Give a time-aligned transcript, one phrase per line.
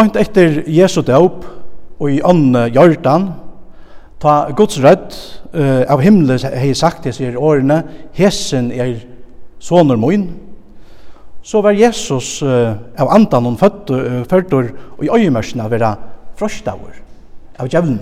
[0.00, 1.42] Bant etter Jesu døp
[2.00, 3.26] og i ånne Jordan,
[4.16, 5.16] ta Guds rødt
[5.52, 7.82] uh, av himmelen hei sagt til sier årene,
[8.16, 8.94] hesen er
[9.60, 10.22] soner moin,
[11.44, 15.90] så var Jesus uh, av andan hun føtter og i øyemørsene vera
[16.40, 16.96] frøstavur
[17.60, 18.00] av djevnen.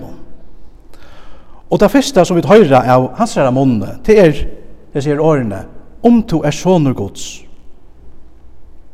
[1.67, 4.39] Og det første som vi høyra av hans herre månene, det er,
[4.95, 5.65] det sier årene,
[5.99, 7.27] om du er soner gods.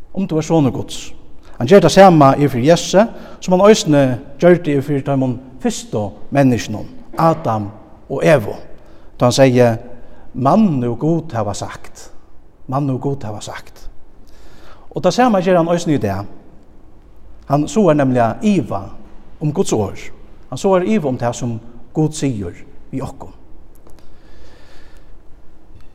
[0.10, 1.15] Om du er soner gods.
[1.58, 3.08] Han gjør det samme i for Jesse,
[3.40, 6.84] som han øsne gjør det i for de første menneskene,
[7.18, 7.70] Adam
[8.10, 8.56] og Evo.
[9.20, 9.78] Da han sier,
[10.34, 12.12] mann og god hava sagt.
[12.68, 13.90] Mann og god hava sagt.
[14.90, 16.16] Og det samme gjør han øsne i det.
[17.46, 18.82] Han så er nemlig iva
[19.42, 19.94] om Guds år.
[20.50, 21.60] Han så er iva om det som
[21.94, 22.54] god sier
[22.92, 23.32] i okkom.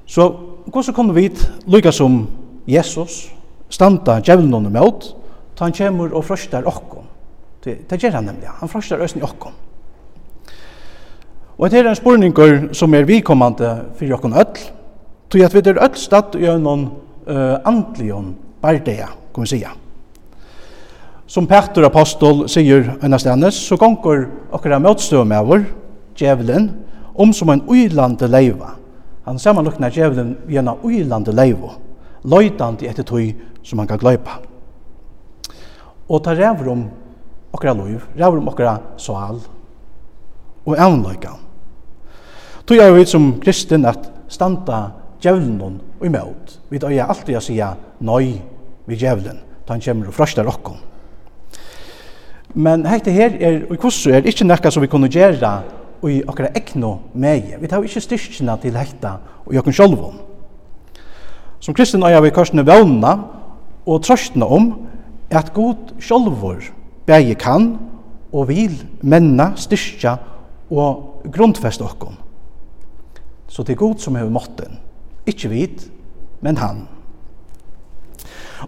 [0.07, 0.27] Så
[0.67, 1.31] hvordan kunne vi,
[1.67, 2.27] lykka som
[2.67, 3.33] Jesus,
[3.69, 5.15] standa djevelen under møt,
[5.61, 7.05] ta han kjemur og frøstar okkom.
[7.61, 9.53] Det gjør han nemlig, han frøstar østen i okkom.
[11.61, 14.63] Og det er en spurningur som er vikommande for okkom öll,
[15.29, 16.89] tog at vi er öll stadt gjennom
[17.29, 19.77] uh, andlion bardeia, kan vi sija.
[21.29, 25.69] Som Petter Apostol sier ennast hennes, så gonger okkara møtstøv med vår,
[26.17, 26.71] djevelen,
[27.13, 28.79] om som en uilande leiva.
[29.29, 31.77] Han samanlukna djevelen gjennom uilande leiva,
[32.25, 33.29] løytande etter tog
[33.61, 34.41] som han kan gløypa
[36.11, 36.85] og ta rævur om
[37.53, 39.39] okra loiv, rævur om okra sal
[40.67, 41.37] og avnløyka.
[42.67, 44.91] Tog er vi som kristin at standa
[45.23, 46.59] djevlen og imot.
[46.71, 48.35] Vi tar alltid å sija nøy
[48.87, 50.79] vi djevlen, ta han kommer og frøster okkom.
[52.55, 55.61] Men hekte her er, og hvordan er ikkje nekka som vi kunne gjera
[56.01, 57.55] og i okra ekno megi.
[57.61, 60.19] Vi tar ikkje styrkina til hekta og i okken sjolvun.
[61.61, 63.13] Som kristin øya vi korsne vevna
[63.87, 64.71] og trøstna om
[65.31, 66.63] at god sjálfur
[67.07, 67.79] bægi kan
[68.33, 70.17] og vil menna, styrkja
[70.71, 72.15] og grundfest okkom.
[73.49, 74.79] Så det er god som hever måtten.
[75.27, 75.91] Ikkje vit,
[76.41, 76.87] men han.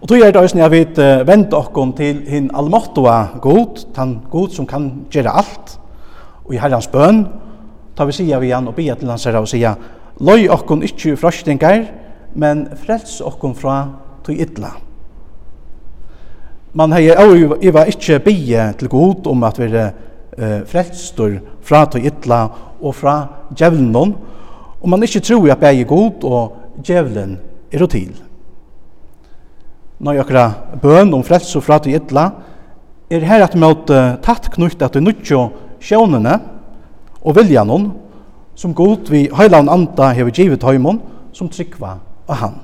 [0.01, 4.17] Og tog er det òsne jeg vet uh, vende okkom til hinn allmåttua god, han
[4.31, 5.77] god som kan gjere alt,
[6.43, 7.23] og i herrans bøn,
[7.95, 9.75] tar vi sida vi han og bia til hans herra og sida,
[10.21, 11.87] Løy okkom ikkje frøstingar,
[12.37, 13.77] men frels okkom fra
[14.25, 14.69] tog idla
[16.73, 19.91] man hei og jeg var ikke bie til god om at vi er
[20.37, 22.47] uh, frelstor fra to ytla
[22.81, 23.17] og fra
[23.53, 24.15] djevlen
[24.81, 27.37] og man ikke tror at jeg er god og djevlen
[27.71, 28.11] er til.
[29.99, 32.31] Når jeg bøn om frelstor fra to ytla
[33.09, 36.39] er her at møt uh, tatt knutt at du nuttjo sjånene
[37.21, 37.91] og viljanon
[38.55, 41.01] som god vi heilan anda hever givet høymon
[41.33, 41.97] som trykva
[42.27, 42.59] av han.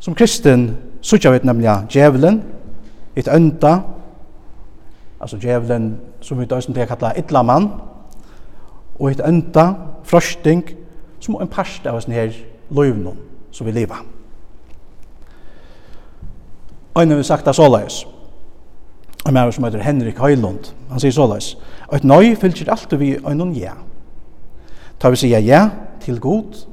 [0.00, 2.42] Som kristen suttja vet nemliga djevelen,
[3.16, 3.80] it önta,
[5.20, 7.68] altså djevelen som vi dösen det kalla illa mann
[8.98, 9.74] og it önta,
[10.04, 10.62] frosting
[11.20, 12.32] som en parst av sån her
[12.70, 13.16] löjvnum
[13.50, 14.02] som vi lever.
[16.94, 18.06] Og vi sagt det såleis,
[19.26, 21.56] en maður som heter Henrik Høylund, han sier såleis,
[21.92, 23.72] et nøy fylgjer alt vi øynun ja.
[25.00, 25.68] Ta vi sier ja
[26.00, 26.66] til god,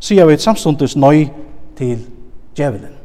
[0.00, 1.28] sier vi et samstundes nøy
[1.76, 2.06] til
[2.56, 2.97] djevelen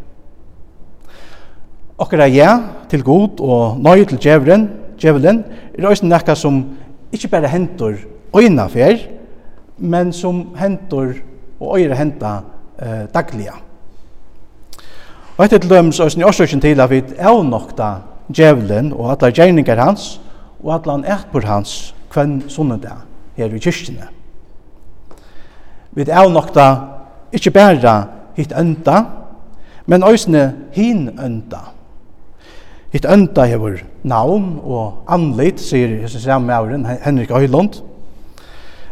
[2.03, 2.53] okkara ja
[2.91, 4.69] til god og nøy til djevelen,
[4.99, 5.43] djevelen
[5.73, 6.63] er også nekka som
[7.13, 7.95] ikkje bare hendur
[8.35, 8.97] øyna fer,
[9.77, 11.13] men som hentur
[11.59, 12.39] og øyre henta
[12.81, 13.59] eh, dagliga.
[15.37, 17.93] Og etter til døms og sin årsøkjen til at vi avnokta
[18.29, 20.21] djevelen og alle gjerningar hans
[20.63, 22.99] og alle han etpur hans kvenn sunnenda
[23.37, 24.07] her i kyrkjene.
[25.93, 26.67] Vi avnokta
[27.33, 27.95] ikkje bare
[28.37, 29.03] hitt ønda,
[29.85, 31.73] men òsne hin enda.
[32.93, 37.79] Hitt ønda hefur navn og anlit, sier hese samme avren, Henrik Øylund.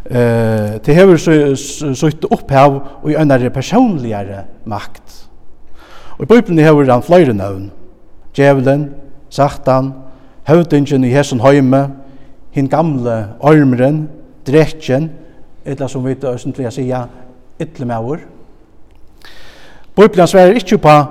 [0.10, 1.22] Eh, det hefur
[1.96, 5.28] sutt opphav og i ønnare personligare makt.
[6.18, 7.72] Og i Bibelen hefur han fløyre navn.
[8.34, 8.90] Djevelen,
[9.30, 9.94] Satan,
[10.48, 11.92] høvdingen i hesson høyme,
[12.52, 14.08] hin gamle ormren,
[14.48, 15.12] drekjen,
[15.66, 17.06] etla som vi østentlig sier,
[17.62, 18.26] ytlemauer.
[19.96, 21.04] Bibelen sverer ikkje på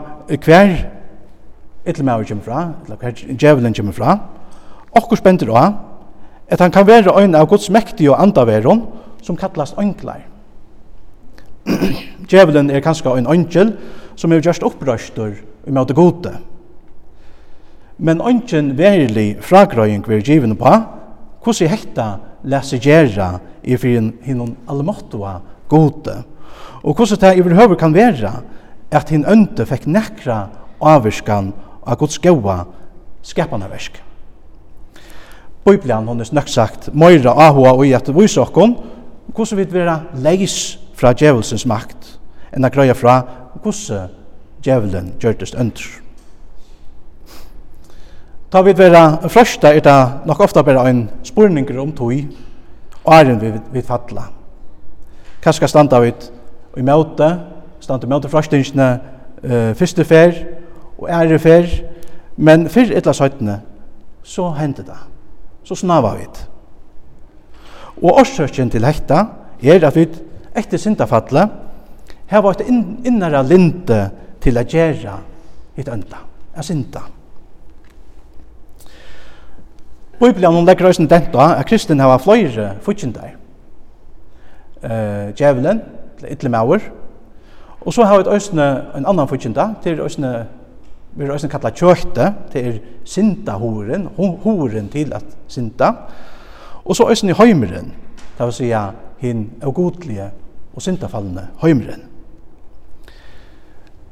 [0.43, 1.00] hver
[1.85, 4.19] etter maver kommer fra, eller djevelen kommer fra,
[4.97, 5.79] okkur spenter av,
[6.51, 8.83] at han kan være øyne av Guds mektige og andaveron,
[9.23, 10.21] som kallast øynklar.
[12.31, 13.75] djevelen er kanskje en ønkel
[14.17, 15.35] som er just opprøster
[15.67, 16.33] i måte gode.
[17.99, 20.73] Men øynken verilig fragrøying vi er givende på,
[21.45, 22.07] hvordan hekta
[22.45, 25.39] lese gjerra i fyrir hinnon allmåttua
[25.69, 26.23] gode,
[26.83, 28.33] og hvordan det i kan være
[28.91, 30.49] at hinn ønte fikk nekra
[30.81, 31.53] avvirskan
[31.85, 32.65] av Guds gaua
[33.23, 34.01] skapanarversk.
[35.65, 38.77] Bibelen, hon er snakk sagt, møyra ahua og i at vi sokkon,
[39.35, 42.17] hvordan vi vera leis fra djevelsens makt,
[42.53, 43.21] enn a grøya fra
[43.61, 44.09] hvordan
[44.65, 45.85] djevelen gjørtest under.
[48.51, 52.17] Ta vi vera frøsta er det nok ofta bare en spurninger om tog,
[53.05, 54.25] og æren vi vil fatla.
[55.43, 56.11] Kanska standa vi
[56.77, 57.29] i møte,
[57.81, 58.89] standa i møte frøstingene
[59.45, 60.35] uh, første fer,
[61.01, 61.67] og ære fer,
[62.37, 63.61] men fyrr etla søytene,
[64.23, 64.99] så hendte det.
[65.65, 66.47] Så snava vi det.
[68.03, 69.25] Og årsøkjen til hekta
[69.63, 70.07] er at vi
[70.57, 71.49] etter syndafallet
[72.31, 74.01] har vært innere linte
[74.41, 75.17] til å gjøre
[75.77, 76.23] hitt ønda,
[76.57, 77.03] å synda.
[80.21, 83.37] Bibelen om legger også den da, at kristen har flere futsindar.
[84.85, 85.81] Uh, djevelen,
[86.29, 86.81] ytlemauer,
[87.81, 88.53] og så har vi også
[88.97, 90.45] en annan futsindar, til også
[91.15, 95.93] vi har også kallet kjøkte, til er sindahoren, horen til at synda.
[96.85, 97.93] og så også i høymeren,
[98.39, 98.73] det vil si
[99.19, 100.31] hin godlige
[100.75, 102.03] og sindafallende høymeren.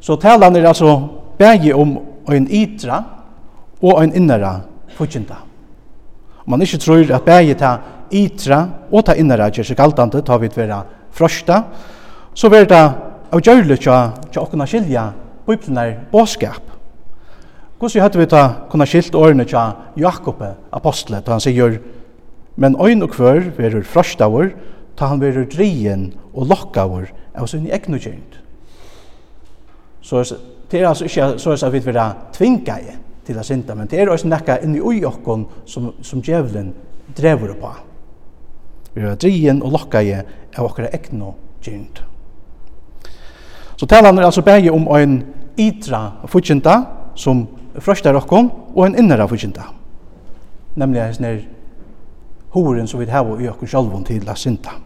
[0.00, 1.08] Så talan er altså
[1.38, 1.98] bægi om
[2.28, 3.04] ein ytra
[3.82, 4.60] og ein innara
[4.98, 7.78] Om Man ikke tror at bægi ta
[8.12, 11.62] ytra og ta innara gjør seg galdande, ta å vera frøsta,
[12.34, 12.94] så vera det
[13.32, 15.12] avgjørlig til å kunne skilja
[15.46, 16.77] bøyplinar båskap.
[17.78, 20.42] Hvordan hadde vi ta kunne skilt årene til Jakob,
[20.72, 21.78] apostelet, da han sier,
[22.56, 24.50] men øyn og kvør verur frøstavur,
[24.98, 27.06] ta han verur drien og lokkavur
[27.38, 28.40] av sin egnu kjent.
[30.02, 30.24] Så
[30.70, 32.00] det er altså ikke så at vi vil
[32.34, 32.96] tvinga i
[33.28, 36.72] til å synda, men det er også nekka inni ui okkon som, som djevelen
[37.16, 37.72] drever på.
[38.94, 42.02] Vi er drien og lokka i av okkara egnu kjent.
[43.78, 45.20] Så talan er altså bægi om ein
[45.60, 46.80] itra og futjenta
[47.14, 47.44] som
[47.76, 49.68] frøstar okkom og en innara fyrkjinta.
[50.78, 51.40] Nemlig en sånn
[52.54, 54.78] horen som vi har i okkur sjálfum til a synda.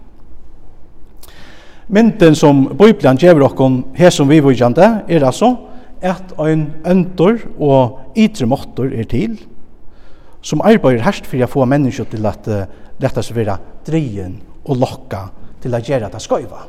[1.92, 5.54] Mynden som Bibelen gjever okkom her som vi vujande er altså
[6.02, 9.36] at ein øntor og ytre måttor er til
[10.42, 12.64] som arbeider herst for å få mennesker til at uh,
[13.02, 15.26] letta seg vera dreien og lokka
[15.62, 16.64] til å gjøre det skøyva.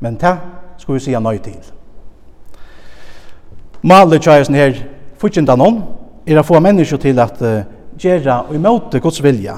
[0.00, 0.36] Men det
[0.78, 1.58] skal vi si nøy til.
[3.82, 4.74] Malet tjaisen her
[5.20, 5.82] fyrtjendan noen,
[6.28, 7.62] er å få mennesker til at uh,
[8.00, 9.56] gjøre og imøte Guds vilja.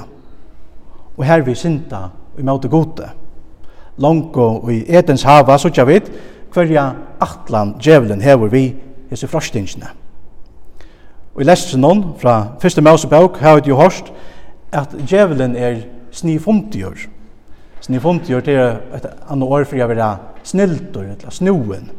[1.17, 3.09] Og her vi synda og imøte gode.
[4.01, 6.07] Langt og i etens hava, så tja vid,
[6.53, 6.87] hverja
[7.21, 8.63] atlan djevelen hever vi
[9.11, 9.91] hese frostingsne.
[11.33, 14.11] Og i lest noen fra første Mosebok har vi jo hørst
[14.73, 15.81] at djevelen er
[16.13, 17.07] snifundigjør.
[17.83, 18.61] Snifundigjør til
[18.95, 20.09] et annet år for å være
[20.47, 21.89] sniltor, eller snoen.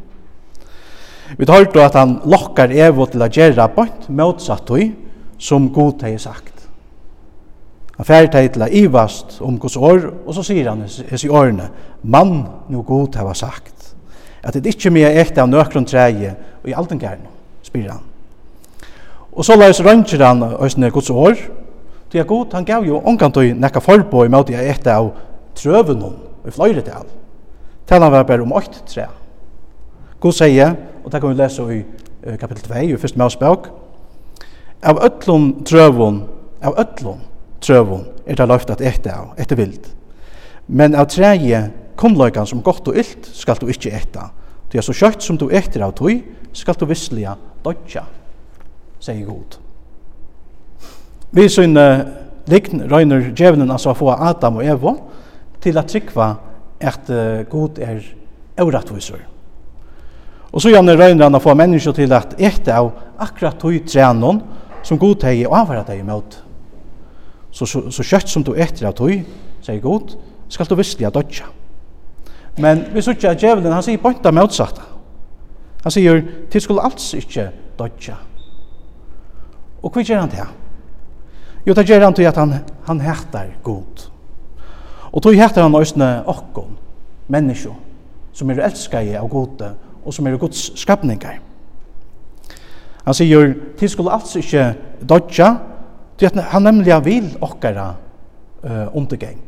[1.39, 4.93] Vi tar då at han lokkar Evo til å gjøre bort motsatt hui,
[5.39, 6.53] som god har sagt.
[7.97, 11.69] Han færre teg til å ivast om Guds år, og så sier han i årene,
[12.03, 13.95] mann no god har sagt,
[14.43, 17.31] at det ikkje mye ekte av nøkron treie, og i alten gærne,
[17.63, 18.03] spyr han.
[19.33, 21.39] Og så laus rønnsir han òsne Guds år,
[22.11, 25.13] til at god han gav jo omkantøy nekka forbå i måte jeg etter av
[25.59, 27.07] trøvenon, i fløyretal.
[27.87, 29.24] Talan var bare om åkt treie.
[30.25, 30.71] God sier,
[31.05, 31.83] og det kan vi lese i
[32.41, 33.67] kapittel 2, i første Mosebok,
[34.81, 36.23] av ötlun trövun,
[36.65, 37.19] av ötlun
[37.61, 39.91] trövun er det løft at ete av, ete vild.
[40.67, 41.61] Men av treje
[42.01, 44.25] kunnløykan som godt og illt skal du ikkje ete.
[44.73, 46.25] Det er så kjøtt som du etter av tog,
[46.57, 48.07] skal du vissliga dodja,
[49.05, 49.59] sier god.
[51.37, 51.77] Vi sin
[52.49, 54.97] likn røyner djevnen altså få Adam og Evo
[55.61, 56.33] til at trykva
[56.81, 58.01] at uh, god er
[58.57, 59.34] euratvisur.
[60.55, 64.39] Og så gjerne røyner han å få mennesker til at ete av akkurat tog trenon
[64.87, 66.37] som god teg og avvara deg imot.
[67.51, 69.15] Så, så, så kjøtt som du etter av tog,
[69.65, 70.15] sier god,
[70.51, 71.49] skal du visselig ha dødja.
[72.63, 74.79] Men vi sier ikke at djevelen, han sier bønta motsatt.
[75.83, 78.19] Han sier, til skulle alls ikke dødja.
[79.83, 80.53] Og hva gjør han til?
[81.67, 82.55] Jo, det gjør han til at han,
[82.87, 84.07] han hættar god.
[85.11, 86.79] Og tog hættar han også okkon,
[87.27, 87.75] mennesker,
[88.35, 89.73] som er elskar av gode,
[90.05, 91.39] og som er Guds skapningar.
[93.05, 94.65] Han sier, til skulle altså ikke
[95.09, 95.55] dodja,
[96.19, 97.91] til at han nemlig vil okkara
[98.65, 99.41] uh, undergeng.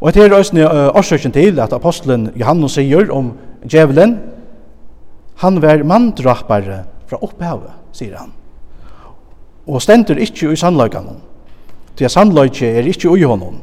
[0.00, 3.34] Og et er også uh, til at apostelen Johannes sier om
[3.68, 4.18] djevelen,
[5.36, 8.32] han var mandrappare fra opphavet, sier han.
[9.66, 11.18] Og stender ikke i sannløkene,
[11.96, 13.60] til at sannløkje er ikke i honom,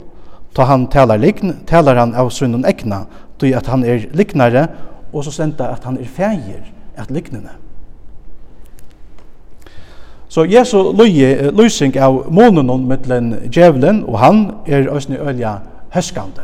[0.58, 3.04] Ta han talar likn, talar han av sunnen ekna,
[3.40, 4.68] tog at han er liknare,
[5.14, 6.68] og så senda at han er fægir
[6.98, 7.50] at liknene.
[10.28, 15.58] Så Jesu løye, løysing av månen mittlen djevelen, og han er òsne ølja
[15.96, 16.44] høskande.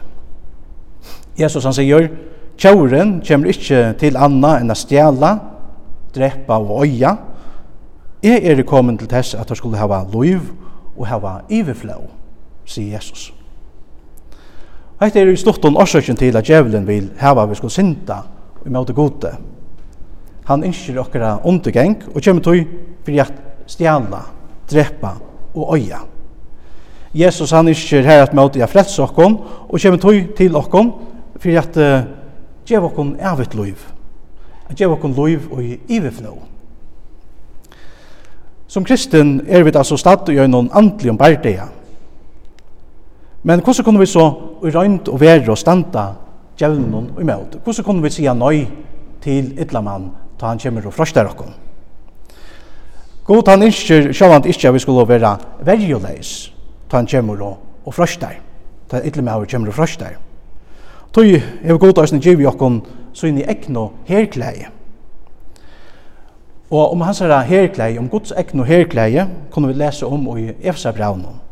[1.40, 2.08] Jesus han sier,
[2.58, 5.34] Tjauren kommer ikkje til anna enn a stjæla,
[6.16, 7.16] drepa og øya.
[8.24, 10.54] Jeg er kommet til tess at han skulle hava loiv
[10.96, 11.98] og hava iverflå,
[12.66, 13.34] sier Jesus.
[15.04, 18.22] Hetta er i stortun orsøkjen til at djevelen vil hava vi skulle synda
[18.64, 19.34] og måte gode.
[20.48, 22.62] Han innskir okkara undergeng og kemur tøy
[23.04, 23.34] fyrir at
[23.68, 24.22] stjala,
[24.72, 25.18] drepa
[25.56, 26.00] og øya.
[27.14, 30.94] Jesus han ynskir her at måte ja frelse okkon og kemur tøy til okkon
[31.36, 32.08] fyrir at uh,
[32.68, 33.86] djev okkon evigt liv.
[34.70, 36.02] At geva okkon liv og i.
[38.68, 41.68] Som kristen er vi altså stadt i noen andlig om bærdeia
[43.44, 44.30] Men hvordan kunne vi så
[44.64, 46.06] røynt og være og standa
[46.60, 47.58] djevnen og imot?
[47.64, 48.66] Hvordan kunne vi sige nøy
[49.22, 51.52] til ytlamann ta han kommer og frøster okkur?
[53.26, 56.54] God han innskjer sjåvand ikkje at vi skulle være verjuleis
[56.90, 58.40] ta han kommer og, og frøster.
[58.90, 60.16] Ta ytlamann kommer og frøster.
[61.14, 62.80] Tøy hevur gott eisini gevi okkum
[63.14, 64.70] so inn í ekno herklæði.
[66.74, 71.43] Og om hansara herklæði, om Guds ekno herklæði, kunnu vi lesa om í Efesabraunum.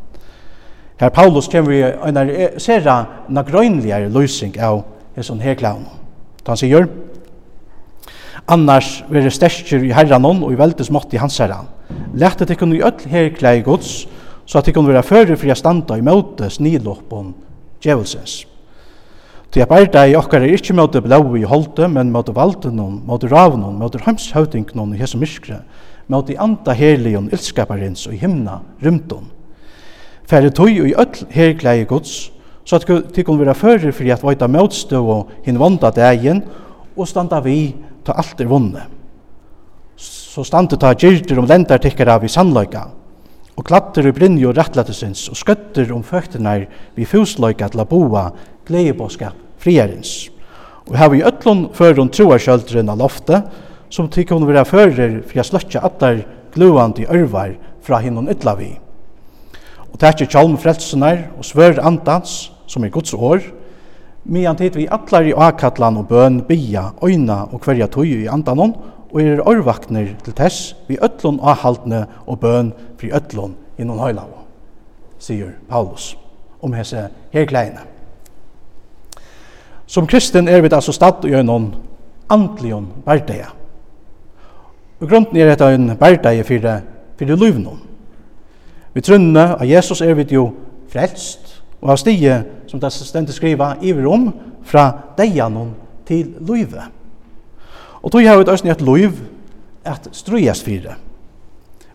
[1.02, 4.84] Her Paulus kjem vi en er na grønligare løysing av
[5.16, 5.88] hesson her klaun.
[6.46, 6.86] Han sier,
[8.46, 11.66] Annars vere sterkir i herran og i veldes mått i hans herran.
[12.14, 14.06] Lættet ikkun i öll her klei gods,
[14.46, 17.34] så at ikkun vera fyrir fri a standa i møte sniloppon
[17.82, 18.44] djevelsens.
[19.50, 23.26] Ty a barda i okkar er ikkje møte blau i holde, men møte valdenon, møte
[23.26, 25.64] ravnon, møte heimshøvdingnon i hese myskre,
[26.06, 29.41] møte anda herlion ildskaparins og himna rymdon
[30.28, 32.32] færre og i öll herklæge gods,
[32.64, 36.42] så at det kunne være fører fyrir at vajta møtstå og hin vonda dagen,
[36.96, 37.74] og standa vi
[38.04, 38.82] ta alt er vunne.
[39.96, 42.84] Så standa ta gyrter om lendar tikkar av i sannløyga,
[43.56, 48.30] og klatter i brinni og rettlættesins, og skøtter om føktenar vi fusløyga til a boa,
[48.66, 50.30] gleibåskap, friarins.
[50.88, 53.42] Og her vi öllun førun troarskjöldren av loftet,
[53.90, 56.24] som tykkun vera fyrir fyrir fyrir fyrir fyrir
[56.54, 57.48] fyrir
[57.82, 58.91] fyrir fyrir fyrir fyrir
[59.92, 63.44] og tekje tjalm frelsenar og svør andans, som er Guds år,
[64.24, 68.74] medan tid vi atlar i akatlan og bøn, bia, øyna og hverja tøy i andanon,
[69.12, 74.46] og er orvakner til tess vi ötlun ahaldne og bøn fri ötlun innan høylavo,
[75.20, 76.14] sier Paulus
[76.62, 77.84] om hese herkleine.
[79.86, 81.74] Som kristen er vi altså stadt i øynon
[82.32, 83.50] antlion bærdeia.
[85.00, 86.80] Og grunden er dette en berdeia fyrir,
[87.18, 87.80] fyrir løyvnum.
[88.92, 90.50] Vi trunne av Jesus er vi jo
[90.92, 94.30] frelst, og av stige, som det stendet skriva, vi rom,
[94.62, 95.72] fra deianon
[96.06, 96.84] til løyve.
[98.02, 99.16] Og tog har vi et østnig et løyv,
[99.84, 100.94] at strøyast fire.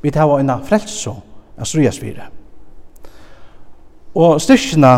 [0.02, 1.14] Vi tar en frelse
[1.58, 2.28] av strøyast fire.
[4.18, 4.94] Og styrkina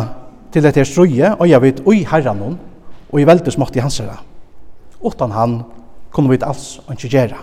[0.54, 2.58] til dette strøye, og jeg vet, oi herranon,
[3.10, 4.20] og i veldig smått i hans herra.
[5.06, 5.62] Utan han
[6.14, 7.40] kunne vi alls ikke gjøre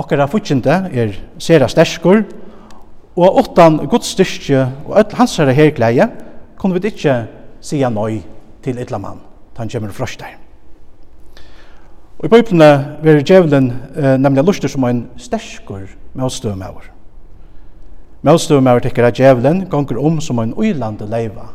[0.00, 2.24] okkara futsjende er sera sterskur,
[3.20, 6.06] og åttan Guds styrkje og öll hans herre hergleie,
[6.58, 7.16] kunne vi ikkje
[7.60, 8.20] sia nøy
[8.64, 9.20] til ytla mann,
[9.54, 10.36] ta han kjemur frøst der.
[12.20, 15.88] Og i bøyplene verir djevelen eh, nemlig lustur som ein sterskur
[16.20, 16.90] møtstøvmauer.
[18.28, 21.48] Møtstøvmauer tekker at djevelen gonger om som ein uilande leiva,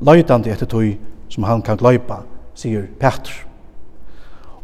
[0.00, 0.94] løytande etter tøy
[1.28, 2.22] som han kan gløypa,
[2.56, 3.32] sier Petr.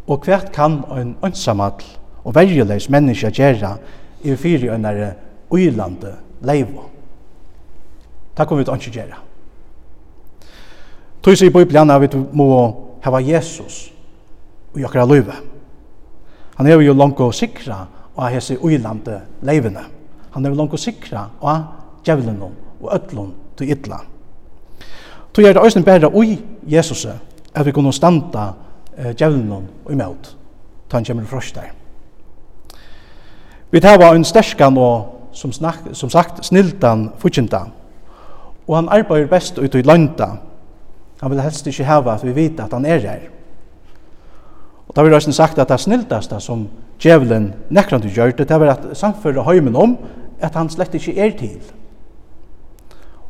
[0.09, 1.85] Og hvert kan ein ønsamall
[2.25, 3.77] og verjuleis menneska gjerra
[4.25, 5.13] i fyri øynare
[5.51, 6.83] uilande leivo.
[8.37, 9.19] Det kommer vi til ikke gjerra.
[11.23, 12.49] Tøys i Bibelen er vi må
[13.03, 13.93] hava Jesus
[14.75, 15.35] og okra løyve.
[16.57, 19.83] Han er jo langt sikra og hese uilande leivene.
[20.31, 21.65] Han er jo langt sikra og
[22.05, 23.99] djevelen og ötlun til ytla.
[25.35, 28.53] Tøy er det òsne bæra ui Jesus at vi kunne standa
[29.19, 30.37] djevelen og imot.
[30.91, 31.78] Tan kjemur der.
[33.71, 37.67] Vi tar var en sterskan og, som, snak, som sagt, snildan fudgjenta.
[38.69, 40.39] Og han arbeider best ut i landa.
[41.21, 43.27] Han vil helst ikke hava at vi vet at han er her.
[44.89, 46.69] Og da vil jeg sagt at det snildaste som
[47.01, 49.99] djevelen nekrande gjør, det er at samfører høymen om
[50.41, 51.61] at han slett ikke er til.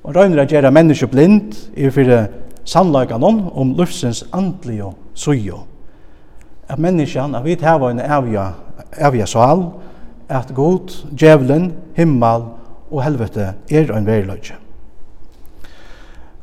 [0.04, 2.28] Og røyner at gjøre menneske blind i fyrir
[2.64, 5.64] sannlagan om om lufsens andlige sujo.
[6.68, 8.52] At menneskene, at vi tar var en avja,
[9.00, 9.64] avja sal,
[10.28, 12.44] at god, djevelen, himmel
[12.90, 14.56] og helvete er en veriløgje.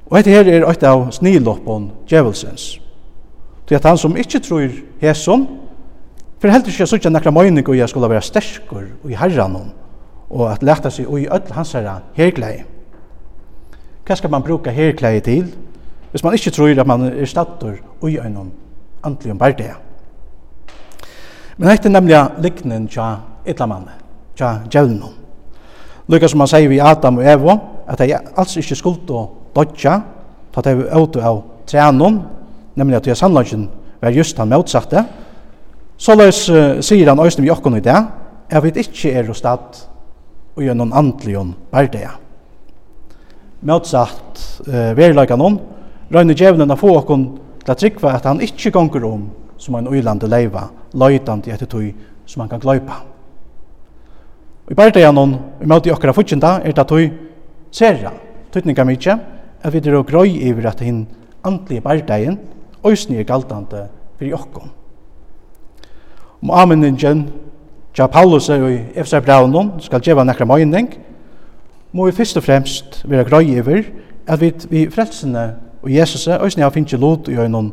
[0.06, 2.76] Og dette her er eit av sniloppon djevelsens.
[3.66, 5.48] Til at han som ikkje trur hesson,
[6.38, 9.72] for heldur ikkje suttja nekra møyning og jeg skulle være sterkur i herranon,
[10.30, 12.60] og at leta seg i öll hans herra herklei.
[14.06, 15.48] Hva skal man bruka herklei til,
[16.12, 18.52] hvis man ikkje trur at man er stator og i øynon
[19.04, 19.40] andelig om
[21.58, 23.16] Men dette er nemlig liknen tja
[23.46, 23.96] illa manne,
[24.36, 25.14] tja djevnum.
[26.08, 27.56] Lukka som han sier vi Adam og Evo,
[27.88, 29.26] at de alls ikke skuld å
[29.56, 30.00] dodja,
[30.54, 32.22] ta de auto av treanum,
[32.78, 33.68] nemlig at de sannlagen
[34.02, 35.06] var just han motsatte.
[35.98, 37.96] Så løs uh, sier han òsne vi okkon i det,
[38.52, 39.82] at vi ikke er hos stad
[40.56, 42.14] og gjør noen andelion bardeia.
[43.66, 45.58] Motsatt uh, verilagan hon,
[46.14, 47.26] røyne djevnen av få okkon
[47.64, 49.26] til at trykva at han ikke gonger om
[49.58, 51.88] som en uilande leiva, i etter tog
[52.26, 53.15] som han kan gløypa.
[54.66, 57.10] Og i det gjennom, i møte okkara futsinda, er det tøy
[57.72, 58.12] sera,
[58.52, 59.18] tøytninga mykje,
[59.62, 61.06] at vi er grøy iver at hinn
[61.46, 62.40] andlige bærdagen,
[62.84, 64.72] òsni er galtande fyrir okkom.
[66.42, 67.28] Om amenningen,
[67.98, 70.90] ja Paulus er i Efsa Braunon, skal djeva nekra møyning,
[71.94, 73.86] må vi fyrst og fremst vera grøy iver
[74.28, 75.46] at vi, vi frelsene
[75.84, 77.72] og Jesus òsni har finnst lot i øynon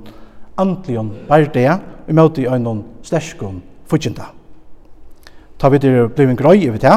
[0.61, 4.29] andligen bærdagen, i møte i øynon sterskon futsinda
[5.63, 6.97] ta vi det blir en grøy over det,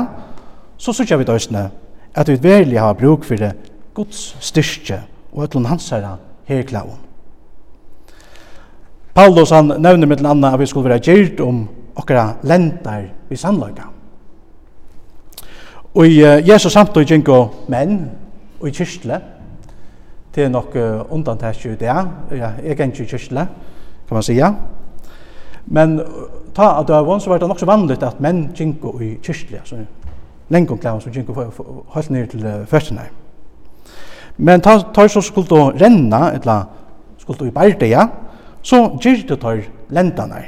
[0.77, 1.67] så sørger vi døsene
[2.15, 3.53] at vi verlig har bruk for det
[3.93, 5.03] Guds styrke
[5.33, 6.17] og ætlån hans herre
[6.47, 6.97] her klaven.
[9.15, 13.85] Paulus han nevner med anna at vi skulle være gjørt om okkara lentar vi sannløyga.
[15.95, 17.37] Og i uh, Jesus samtøy gjenko
[17.71, 18.09] menn
[18.59, 19.21] og i kyrstle,
[20.35, 23.47] det er nok uh, undantekje jo det, ja, jeg er ikke kyrstle,
[24.07, 24.51] kan man sija.
[25.65, 26.01] Men
[26.55, 29.81] ta av døvån så var det nok så vanligt at menn kinko i kyrkla, så
[30.49, 31.33] lengon klæven som kinko
[31.93, 33.07] holdt ned til føttene.
[34.37, 36.63] Men ta, ta så skulle då renna, eller
[37.17, 38.07] skulle då i bardeia,
[38.61, 40.41] så gyrte tar lendene.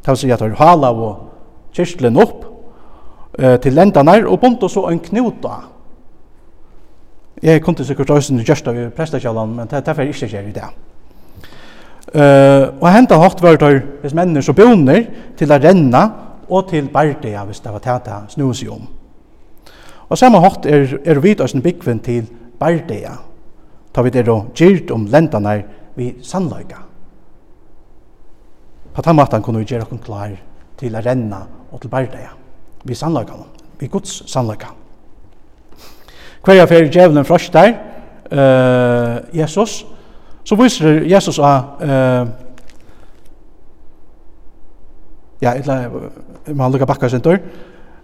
[0.00, 1.26] Det vil si at tar hala og
[1.76, 2.44] kyrklen opp
[3.38, 5.60] eh, til lendene, og bunt og så en knuta.
[7.42, 10.70] Jeg kunne til sikkert også gjørst av prestakjallan, men det er ikke gjør i det.
[12.10, 15.04] Uh, og henta hatt var det hvis mennene så bjoner
[15.38, 16.00] til å renne
[16.50, 18.82] og til bardia hvis det var tæta snus i om.
[20.10, 22.24] Og samme hatt er, er vi oss en byggven til
[22.58, 23.12] bardia,
[23.94, 25.54] ta vi det da gyrt om lendene
[25.94, 26.80] vi sannløyga.
[28.90, 30.34] På den måten kunne vi gjøre oss klar
[30.80, 32.34] til å renne og til bardia,
[32.82, 33.38] vi sannløyga,
[33.78, 34.74] vi gods sannløyga.
[36.42, 37.70] Hver jeg fyrir djevelen frostar,
[38.32, 39.84] uh, Jesus,
[40.44, 42.30] Så viser Jesus av eh,
[45.40, 45.76] ja, etla,
[46.46, 47.38] jeg må lukka bakka sin tur.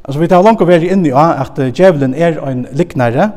[0.06, 3.30] Altså, vi tar langt å være inni av at djevelen er en liknare,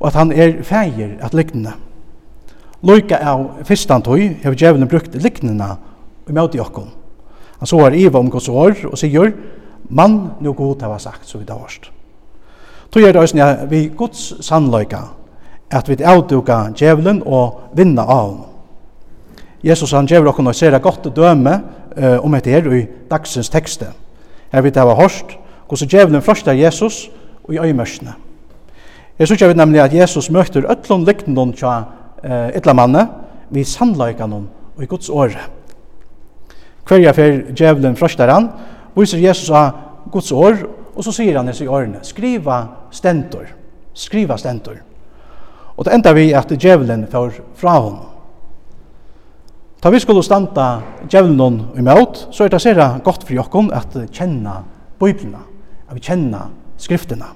[0.00, 1.76] og at han er feir at liknende.
[2.82, 5.74] Loika av fyrstan tøy, hef djevelen brukt liknina
[6.28, 6.88] i møte okkom.
[7.60, 9.34] Han så er iva om gods år, og sier,
[9.92, 11.90] mann, nu god hava sagt, så vi da varst.
[12.90, 15.04] Tøy er det òsne, vi gods sannløyka,
[15.70, 18.46] at vi avduka djevelen og vinna av honom.
[19.62, 21.60] Jesus han djevel okkur ser det godt døme
[21.96, 23.92] uh, om etter her i dagsens tekste.
[24.52, 25.36] Her vi det var hårst,
[25.68, 27.10] hvordan djevelen frostar Jesus
[27.44, 28.14] og i øymørsene.
[29.18, 31.76] Jeg synes jeg vet nemlig at Jesus møter øtlån liknende tja
[32.24, 33.08] uh, ytla manne,
[33.50, 35.46] vi sannløykan hon og i Guds åre.
[36.88, 38.48] Hverja fer djevelen frostar han,
[38.96, 39.70] viser Jesus av
[40.10, 40.64] Guds år,
[40.96, 43.52] og så sier han i seg årene, skriva stentor,
[43.94, 44.80] skriva stentor.
[45.80, 47.94] Og det enda vi at djevelen får fra hon.
[49.80, 54.58] Ta vi skulle standa djevelen imot, så er det sera godt for jokken at kjenna
[55.00, 55.40] bøyblina,
[55.88, 56.42] at vi kjenna
[56.76, 57.30] skrifterna.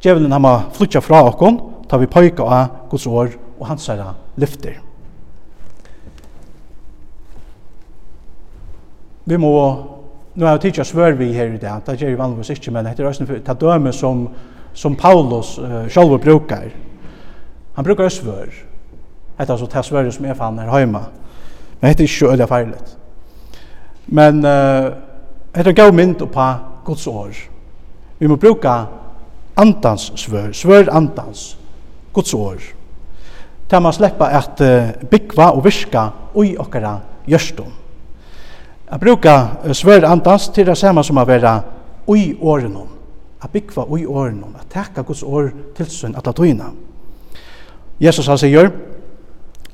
[0.00, 1.58] Djevelen har ma flytja fra okken,
[1.90, 4.80] ta vi pøyka av Guds år og hans herra lyfter.
[9.28, 9.52] Vi må,
[10.34, 12.88] nu har jeg tidsja svør vi her i dag, det gjør vi vanligvis ikke, men
[12.88, 14.24] det er også ta døme som,
[14.72, 16.72] som Paulus uh, sjálfur brukar
[17.74, 18.48] Han brukar svör.
[19.36, 21.04] Det är så det svör som jag fann här hemma.
[21.80, 22.96] Men det är inte öliga färdigt.
[24.06, 24.92] Men uh,
[25.52, 26.54] det är gav mynd på
[26.86, 27.34] Guds år.
[28.18, 28.86] Vi må bruka
[29.54, 31.56] andans svör, svör andans,
[32.14, 32.58] Guds år.
[33.68, 37.72] Det man släppa att uh, byggva och virka i okkara görstum.
[38.88, 41.62] Att bruka uh, svör andans till det samma som att vara
[42.06, 42.78] i åren.
[43.38, 44.44] Att byggva i åren.
[44.60, 46.38] att täcka Guds år till sin att
[48.00, 48.70] Jesus han sier,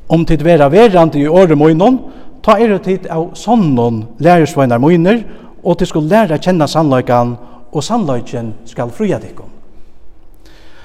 [0.09, 2.01] om tid vera verand i åre moinon,
[2.43, 5.23] ta er tid av sonnon lærersvøynar moiner,
[5.63, 7.37] og til skulle læra kjenna sannløykan,
[7.73, 9.51] og sannløyken skal fruja dikkom.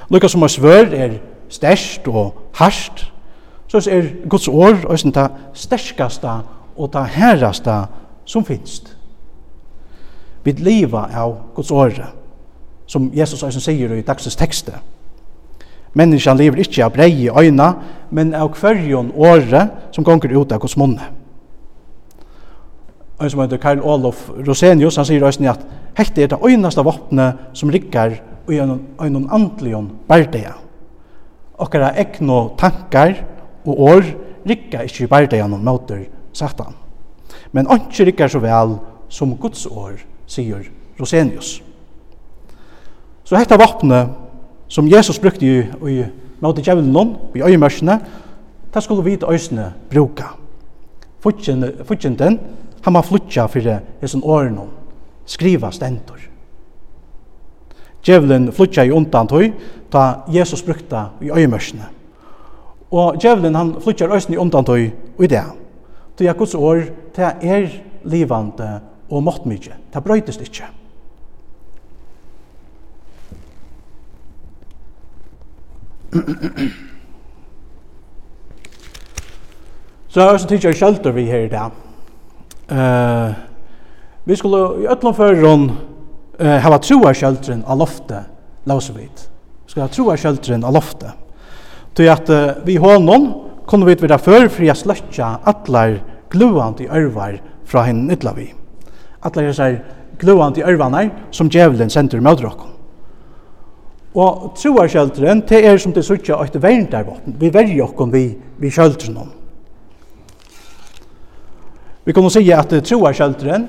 [0.10, 1.17] Lukka som er svør er
[1.50, 3.08] størst og harsht,
[3.67, 6.39] så er Guds år og det sterskasta
[6.78, 7.86] og det herrasta
[8.26, 8.95] som finst.
[10.43, 12.12] Vi liva av Guds åre,
[12.88, 14.78] som Jesus også sier i dagsens tekstet.
[15.96, 17.70] Menneskene lever ikke av brei i øyna,
[18.12, 21.08] men av hverjon åre som gonger ut av hos munne.
[23.16, 25.64] Og som heter Karl Olof Rosenius, han sier også at
[25.96, 28.18] hekti er det øynasta våpne som riggar
[28.52, 30.58] i øynon andlion bardeia.
[31.58, 33.16] Okkara ekno tankar
[33.66, 34.10] og år
[34.46, 36.04] riggar ikkje i bardeia noen måter
[36.36, 36.76] satan.
[37.56, 38.76] Men ikkje riggar så vel
[39.10, 39.96] som Guds år,
[40.28, 40.68] sier
[41.00, 41.62] Rosenius.
[43.24, 44.04] Så hekta våpne
[44.67, 46.06] som Jesus brukte i, i
[46.41, 47.99] måte djevelen, i øyemørsene,
[48.73, 50.34] det skulle vi til øysene bruka.
[51.23, 52.39] Fudgjenden,
[52.82, 54.67] han må flutja for hesen årene,
[55.25, 56.19] skriva stentor.
[58.06, 59.54] Djevelen flutja i undan tog,
[59.91, 61.88] ta Jesus brukte i øyemørsene.
[62.91, 65.43] Og djevelen han flutjar øysene i undan tøy i det.
[66.17, 66.84] Tøy er Guds år,
[67.15, 67.69] det er
[68.06, 70.69] livande og måttmykje, det brøytest ikkje.
[80.15, 81.72] Så jeg har også tidligere kjølter vi her i dag.
[82.72, 83.34] Uh,
[84.26, 85.65] vi skulle i øtlom førron
[86.39, 88.30] uh, hava troa kjølteren av loftet,
[88.65, 89.26] lausevit.
[89.65, 91.12] Vi skulle ha troa kjølteren av loftet.
[92.00, 93.28] Til at uh, vi hånden
[93.68, 96.00] kunne vi være førfri å sløtja atler
[96.32, 98.48] gluant i ørvar fra henne ytla vi.
[99.26, 99.82] Atler er
[100.22, 102.75] gluant i ørvanar som djevelen sender med dere.
[104.15, 107.36] Og troar kjøldren, det er som det suttja et verndarvåpen.
[107.39, 109.32] Vi verger okkom vi, vi kjøldren om.
[112.06, 113.65] Vi kan si at troar kjøldren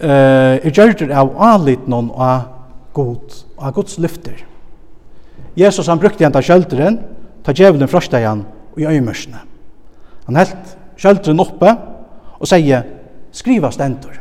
[0.00, 2.46] uh, er gjørter av anlitt noen av
[2.96, 4.46] god, av gods lyfter.
[5.58, 7.00] Jesus han brukte igjen jenta kjøldren,
[7.44, 8.46] ta djevelen frasta igjen
[8.80, 9.42] i øymørsene.
[10.30, 11.74] Han helt kjøldren oppe
[12.38, 12.86] og sier,
[13.32, 14.16] skriva stendur.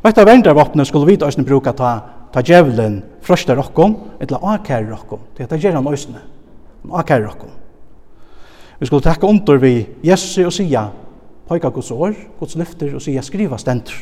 [0.00, 1.90] Og etter verndarvåpenet skulle vi da bruka ta
[2.32, 5.22] ta djevelen frøster okkom, etla akær okkom.
[5.36, 6.22] Det er gjer han òsne.
[6.84, 7.50] Han akærer okkom.
[8.80, 9.74] Vi skulle takke under vi
[10.06, 10.86] Jesu og sia,
[11.48, 13.98] poika Guds år, Guds lyfter og sia skriva stendur.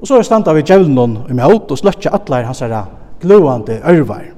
[0.00, 2.86] Og så er standa vi djevelen i imot og sløtja atler hans herra
[3.22, 4.32] gluande ørvar.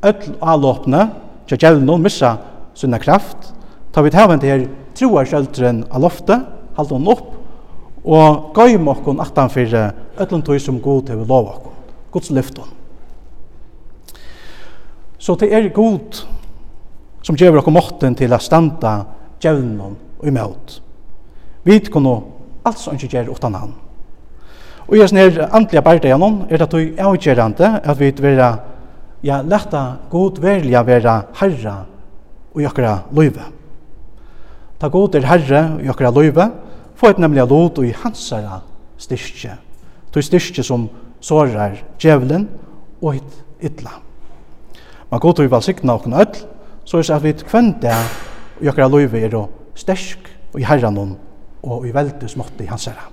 [0.00, 1.10] Öll alåpne,
[1.46, 2.38] tja djevelen missa
[2.74, 3.52] sunna kraft,
[3.92, 4.64] ta vi tævend her
[4.96, 6.46] troar sjøltren av loftet,
[6.78, 7.39] halde hon opp
[8.04, 11.78] og gøym okkon aftan fyrir öllum tøy som god hevur lov okkon.
[12.12, 12.68] Guds lyfton.
[15.18, 16.22] Så det er god
[17.22, 18.94] som gjevur okkom måtten til at standa
[19.42, 20.80] djevnum og imot.
[21.64, 22.16] Vi kunne
[22.64, 23.74] alt ikke gjøre utan han.
[24.88, 28.40] Og i sånne antliga andelige bardegjene er det tøy avgjørende at vi vil
[29.22, 31.76] ja, lette god velja være herre
[32.54, 32.96] og i løyva.
[33.12, 33.44] løyve.
[34.80, 36.10] Ta god er herre og i løyva.
[36.10, 36.50] løyve,
[37.00, 38.60] få et nemlig lot og i hansara
[39.00, 39.56] styrke,
[40.12, 40.88] to styrke som
[41.24, 42.48] sårar djevelen
[43.00, 43.38] og hitt
[43.70, 43.96] ytla.
[45.10, 46.36] Man går til vi valsikna og öll,
[46.84, 47.94] så er det at vi kvende
[48.60, 51.16] i okra loive er og stersk og i herran
[51.62, 53.09] og i veldig smått i hansara.